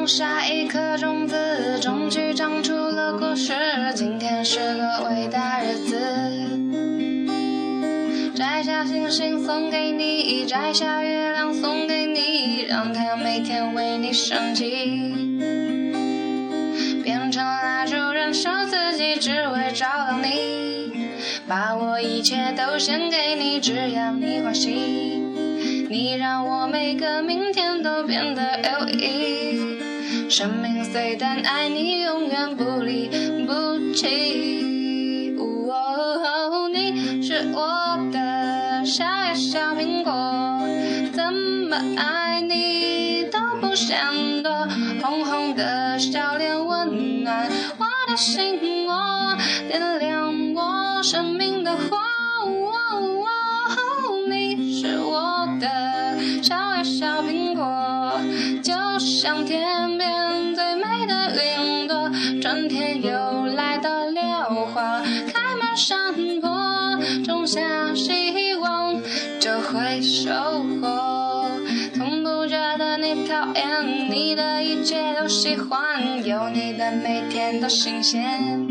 [0.00, 3.52] 种下一颗种子，终于长出了果实。
[3.94, 6.00] 今天是个伟大日子，
[8.34, 14.70] 摘下星星送给你，摘下月亮送给你，让太阳每天为你升起。
[17.04, 21.10] 变成蜡烛燃烧自己，只为照亮你。
[21.46, 24.70] 把我一切都献给你，只要你欢喜。
[25.90, 29.89] 你让我每个明天都变得有意义。
[30.28, 33.08] 生命虽短，爱你永远不离
[33.46, 35.36] 不弃。
[35.38, 40.10] 哦，你是我的小呀小苹果，
[41.12, 44.50] 怎么爱你都不嫌多。
[45.02, 49.36] 红红的笑脸温暖我的心窝，
[49.68, 51.98] 点亮我生命的火。
[54.28, 55.68] 你是我的
[56.42, 57.64] 小呀小苹果，
[58.62, 62.10] 就像天边最美的云朵。
[62.40, 67.60] 春天又来到了花开满山坡，种下
[67.94, 69.00] 希望
[69.38, 70.30] 就会收
[70.80, 71.50] 获。
[71.94, 78.68] 从不觉得你讨厌，你的一切都喜欢，有你的每天都新鲜。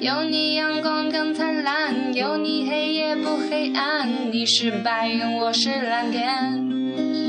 [0.00, 4.08] 有你阳光更灿烂，有你黑夜不黑暗。
[4.30, 7.25] 你是白云，我是蓝天。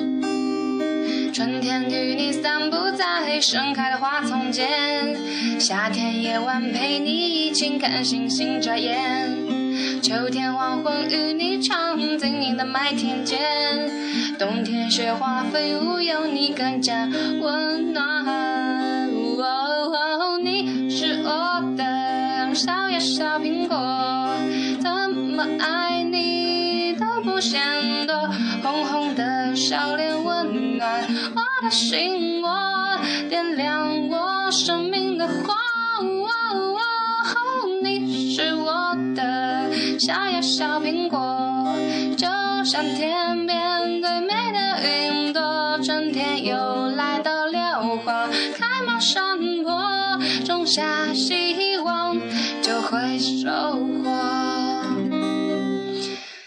[1.37, 5.15] 春天与你散步在盛开的花丛间，
[5.59, 13.37] 夏天夜晚陪你一起看星星眨眼，秋天黄昏与你唱晶莹的麦田间，
[14.39, 17.07] 冬天雪花飞舞有你更加
[17.39, 18.25] 温暖。
[19.39, 23.77] 哦，你是我的小呀小苹果，
[24.81, 27.61] 怎么爱你都不嫌
[28.07, 28.27] 多，
[28.63, 30.06] 红红的笑脸
[31.59, 35.55] 我的心窝，点亮我生命的火。
[35.99, 41.75] 哦，你是我的小呀小苹果，
[42.15, 42.27] 就
[42.63, 52.19] 像天边最美的云朵，春天又来到了花开满山坡，种下希望
[52.61, 53.49] 就会收
[54.03, 54.15] 获。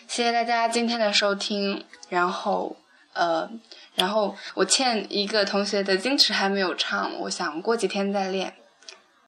[0.06, 2.76] 谢谢大家今天的收听，然后
[3.12, 3.50] 呃，
[3.94, 8.54] 然后我欠一个同学的矜持还没有唱，我想过几天再练。